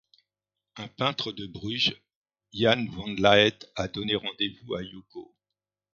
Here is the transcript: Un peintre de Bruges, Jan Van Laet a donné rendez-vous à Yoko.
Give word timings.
Un 0.77 0.87
peintre 0.87 1.31
de 1.31 1.45
Bruges, 1.45 2.01
Jan 2.55 2.87
Van 2.89 3.13
Laet 3.19 3.59
a 3.75 3.87
donné 3.87 4.15
rendez-vous 4.15 4.73
à 4.73 4.81
Yoko. 4.81 5.31